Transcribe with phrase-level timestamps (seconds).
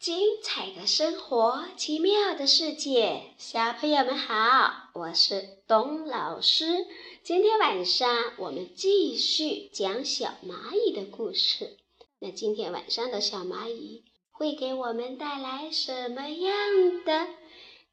[0.00, 6.86] 精彩的生活，奇妙的世界，小朋友们好，我是董老师。
[7.22, 11.76] 今天晚上我们继续讲小蚂蚁的故事。
[12.18, 17.28] 那今天晚上的小蚂蚁会给我们带来什么样的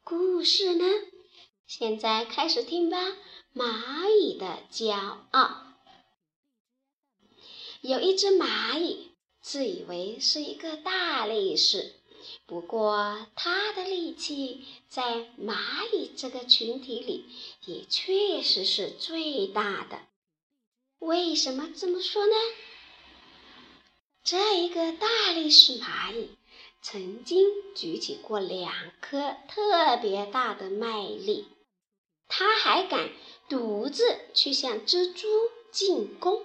[0.02, 0.86] 故事呢？
[1.66, 2.96] 现在开始听吧。
[3.54, 4.94] 蚂蚁的骄
[5.32, 5.74] 傲。
[7.82, 9.10] 有一只蚂蚁，
[9.42, 11.96] 自以为是一个大力士。
[12.46, 17.26] 不过，他的力气在蚂蚁这个群体里
[17.64, 20.00] 也确实是最大的。
[20.98, 22.32] 为什么这么说呢？
[24.24, 26.30] 这一个大力士蚂蚁
[26.82, 31.46] 曾经举起过两颗特别大的麦粒，
[32.26, 33.10] 他还敢
[33.48, 35.28] 独自去向蜘蛛
[35.70, 36.44] 进攻。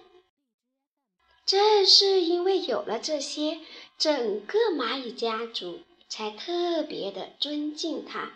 [1.45, 3.59] 正是因为有了这些，
[4.03, 5.79] 整个蚂蚁家族。
[6.09, 8.33] 才特别的尊敬他。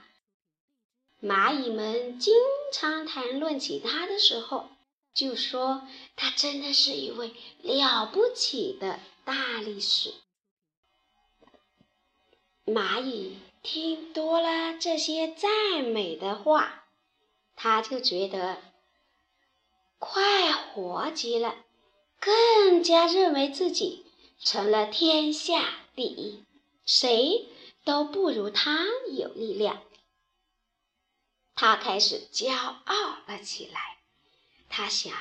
[1.22, 2.34] 蚂蚁们经
[2.74, 4.68] 常谈论起他的时候，
[5.14, 10.16] 就说他真的是一位了不起的大力士。
[12.66, 16.86] 蚂蚁听多了这些赞美的话，
[17.56, 18.58] 他就觉得
[20.00, 21.58] 快活极了，
[22.20, 24.07] 更加认为自己
[24.40, 26.44] 成了天下第一。
[26.86, 27.48] 谁？
[27.84, 28.86] 都不如他
[29.18, 29.82] 有力量。
[31.56, 34.00] 他开始骄傲了起来。
[34.68, 35.14] 他想：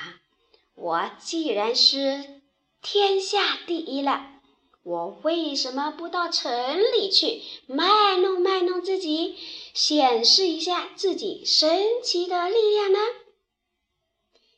[0.75, 2.41] 我既然是
[2.81, 4.41] 天下第一了，
[4.83, 9.37] 我为什么不到城里去卖弄卖弄自己，
[9.73, 12.99] 显示一下自己神奇的力量呢？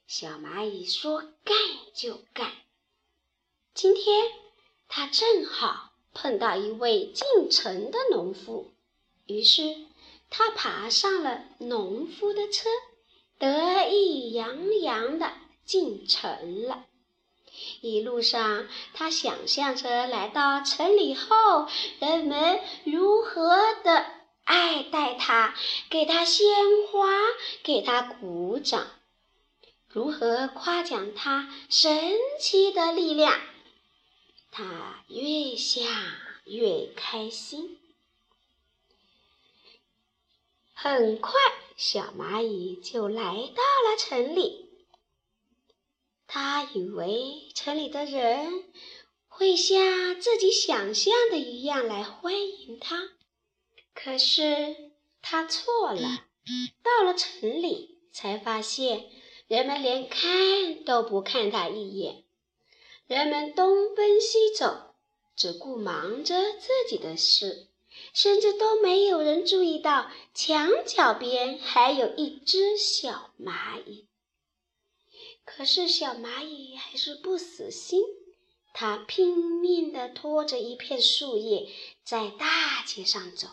[0.07, 1.55] 小蚂蚁说：“干
[1.93, 2.51] 就干。”
[3.75, 4.31] 今天
[4.89, 5.85] 他正好。
[6.11, 8.71] 碰到一位进城的农夫，
[9.27, 9.75] 于是
[10.31, 12.67] 他爬上了农夫的车，
[13.37, 15.31] 得意洋洋地
[15.63, 16.85] 进城了。
[17.79, 21.67] 一路上，他想象着来到城里后，
[21.99, 24.03] 人们如何的
[24.43, 25.53] 爱戴他，
[25.91, 26.47] 给他鲜
[26.91, 27.07] 花，
[27.63, 28.87] 给他鼓掌，
[29.87, 33.39] 如何夸奖他神奇的力量。
[34.59, 35.85] 他越想
[36.43, 37.79] 越开心。
[40.73, 41.31] 很快，
[41.77, 44.65] 小蚂蚁就来到了城里。
[46.27, 48.65] 他以为城里的人
[49.29, 53.11] 会像自己想象的一样来欢迎他，
[53.93, 56.25] 可是他错了。
[56.83, 59.09] 到了城里，才发现
[59.47, 62.25] 人们连看都不看他一眼。
[63.09, 64.93] 人们东奔西走，
[65.35, 67.65] 只顾忙着自己的事，
[68.13, 74.05] 甚至都没有人注意到墙角边还有一只小蚂蚁。
[75.43, 78.03] 可是小蚂蚁还是不死心，
[78.75, 81.67] 它拼命地拖着一片树叶
[82.03, 83.47] 在大街上走，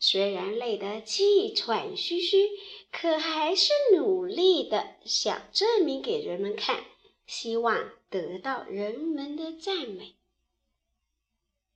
[0.00, 2.48] 虽然累得气喘吁吁，
[2.90, 6.84] 可还是努力地想证明给人们看。
[7.26, 10.14] 希望得到人们的赞美，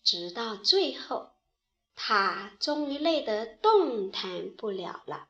[0.02, 1.32] 直到最后，
[1.94, 5.28] 他终于累得动弹不了了。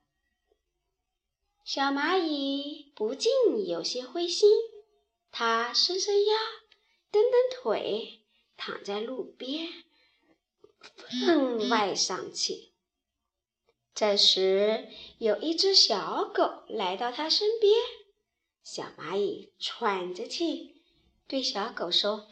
[1.65, 3.33] 小蚂蚁不禁
[3.67, 4.51] 有些灰心，
[5.31, 6.33] 它伸伸腰，
[7.11, 7.33] 蹬蹬
[7.63, 8.21] 腿，
[8.57, 9.73] 躺在路边，
[11.07, 12.73] 分外丧气。
[13.95, 14.89] 这时，
[15.19, 17.75] 有一只小狗来到它身边。
[18.63, 20.77] 小蚂蚁喘着气
[21.27, 22.29] 对小狗说：“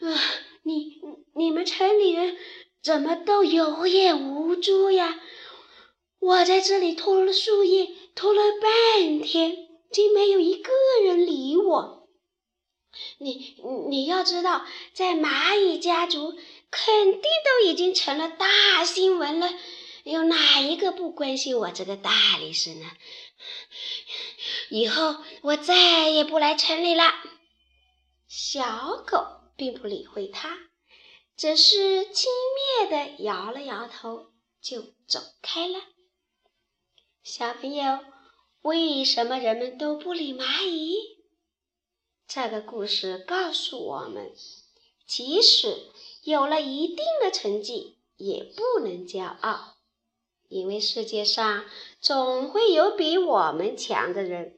[0.00, 0.20] 啊，
[0.62, 1.00] 你
[1.34, 2.36] 你们城里人
[2.82, 5.20] 怎么都有眼无珠呀？
[6.18, 9.56] 我在这里拖了树叶，拖了半天，
[9.90, 10.70] 竟没有一个
[11.04, 12.08] 人理我。
[13.18, 13.56] 你
[13.88, 16.32] 你要知道，在蚂蚁家族，
[16.70, 19.50] 肯定都已经成了大新闻了，
[20.04, 22.90] 有哪一个不关心我这个大力士呢？”
[24.72, 27.04] 以后我再也不来城里了。
[28.26, 30.56] 小狗并不理会它，
[31.36, 32.30] 只是轻
[32.80, 34.32] 蔑地摇了摇头，
[34.62, 35.78] 就走开了。
[37.22, 37.98] 小朋友，
[38.62, 40.96] 为什么人们都不理蚂蚁？
[42.26, 44.32] 这个故事告诉我们，
[45.06, 45.90] 即使
[46.22, 49.71] 有了一定的成绩，也不能骄傲。
[50.52, 51.64] 因为世界上
[52.00, 54.54] 总会有比我们强的人，